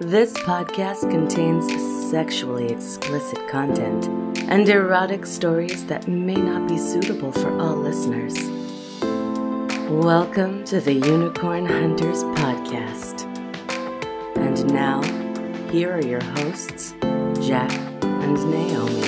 This 0.00 0.32
podcast 0.32 1.08
contains 1.08 1.70
sexually 2.10 2.66
explicit 2.66 3.38
content 3.48 4.08
and 4.50 4.68
erotic 4.68 5.24
stories 5.24 5.86
that 5.86 6.08
may 6.08 6.34
not 6.34 6.68
be 6.68 6.78
suitable 6.78 7.30
for 7.30 7.56
all 7.60 7.76
listeners. 7.76 8.34
Welcome 9.88 10.64
to 10.64 10.80
the 10.80 10.94
Unicorn 10.94 11.64
Hunters 11.64 12.24
Podcast. 12.24 13.22
And 14.36 14.66
now, 14.74 15.00
here 15.70 15.92
are 15.92 16.04
your 16.04 16.24
hosts, 16.24 16.96
Jack 17.40 17.70
and 18.02 18.50
Naomi. 18.50 19.00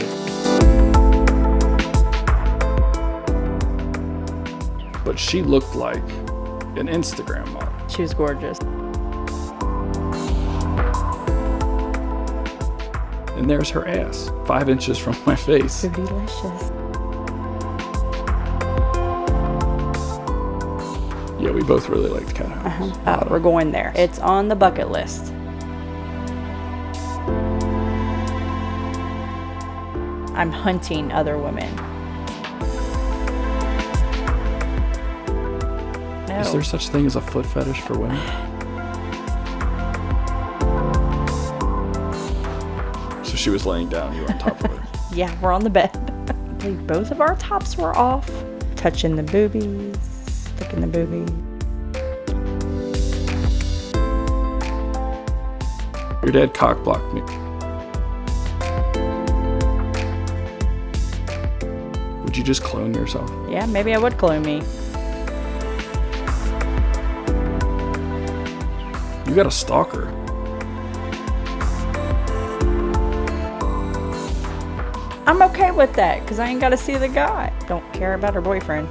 But 5.05 5.18
she 5.18 5.43
looked 5.43 5.75
like 5.75 6.09
an 6.77 6.87
Instagram 6.87 7.53
model. 7.53 7.89
She 7.89 8.03
was 8.03 8.14
gorgeous. 8.14 8.61
And 13.36 13.50
there's 13.50 13.68
her 13.71 13.86
ass, 13.86 14.31
five 14.46 14.68
inches 14.71 14.96
from 14.96 15.17
my 15.26 15.36
face. 15.36 15.82
Delicious. 15.82 16.71
Yeah, 21.39 21.50
we 21.50 21.63
both 21.63 21.91
really 21.91 22.08
liked 22.08 22.35
Cat 22.35 22.49
House. 22.49 22.96
Uh, 23.07 23.27
we're 23.30 23.39
going 23.39 23.71
there. 23.71 23.93
It's 23.94 24.18
on 24.18 24.49
the 24.49 24.57
bucket 24.57 24.91
list. 24.91 25.32
I'm 30.35 30.50
hunting 30.50 31.13
other 31.13 31.36
women. 31.39 31.75
No. 36.27 36.41
Is 36.41 36.53
there 36.53 36.62
such 36.62 36.89
thing 36.89 37.05
as 37.05 37.16
a 37.16 37.20
foot 37.20 37.44
fetish 37.44 37.83
for 37.83 37.98
women? 37.98 38.53
so 43.36 43.42
she 43.42 43.50
was 43.50 43.66
laying 43.66 43.88
down, 43.88 44.14
you 44.14 44.22
were 44.22 44.30
on 44.30 44.38
top 44.38 44.64
of 44.64 44.70
her. 44.70 44.82
Yeah, 45.12 45.34
we're 45.40 45.52
on 45.52 45.62
the 45.62 45.70
bed. 45.70 45.90
I 46.28 46.32
believe 46.58 46.86
both 46.86 47.10
of 47.10 47.20
our 47.20 47.36
tops 47.36 47.76
were 47.76 47.96
off. 47.96 48.30
Touching 48.74 49.16
the 49.16 49.22
boobies, 49.22 49.96
licking 50.60 50.80
the 50.80 50.86
boobies. 50.86 51.30
Your 56.22 56.32
dad 56.32 56.52
cock 56.54 56.82
blocked 56.84 57.14
me. 57.14 57.22
Would 62.24 62.36
you 62.36 62.42
just 62.42 62.62
clone 62.62 62.92
yourself? 62.92 63.30
Yeah, 63.48 63.64
maybe 63.66 63.94
I 63.94 63.98
would 63.98 64.18
clone 64.18 64.42
me. 64.42 64.56
You 69.26 69.34
got 69.34 69.46
a 69.46 69.50
stalker. 69.50 70.25
I'm 75.27 75.42
okay 75.42 75.72
with 75.72 75.92
that 75.94 76.20
because 76.20 76.38
I 76.38 76.48
ain't 76.48 76.60
got 76.60 76.69
to 76.69 76.77
see 76.77 76.96
the 76.96 77.08
guy. 77.08 77.52
Don't 77.66 77.92
care 77.92 78.14
about 78.14 78.32
her 78.34 78.41
boyfriend. 78.41 78.86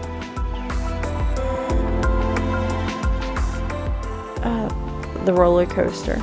Uh, 4.44 4.68
the 5.24 5.34
roller 5.34 5.66
coaster. 5.66 6.20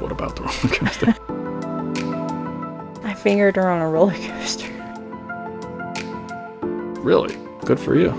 What 0.00 0.10
about 0.10 0.34
the 0.34 0.42
roller 0.42 0.74
coaster? 0.74 1.14
I 3.06 3.14
fingered 3.14 3.54
her 3.54 3.70
on 3.70 3.80
a 3.80 3.88
roller 3.88 4.14
coaster. 4.14 4.68
really? 7.00 7.36
Good 7.64 7.78
for 7.78 7.94
you. 7.94 8.10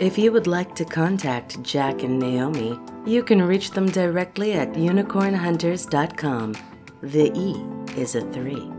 If 0.00 0.18
you 0.18 0.32
would 0.32 0.48
like 0.48 0.74
to 0.74 0.84
contact 0.84 1.62
Jack 1.62 2.02
and 2.02 2.18
Naomi, 2.18 2.80
you 3.06 3.22
can 3.22 3.40
reach 3.40 3.70
them 3.70 3.88
directly 3.88 4.54
at 4.54 4.72
unicornhunters.com. 4.72 6.54
The 7.02 7.32
E 7.38 7.75
is 7.96 8.14
a 8.14 8.20
3. 8.20 8.70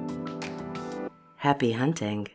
Happy 1.37 1.71
hunting. 1.71 2.27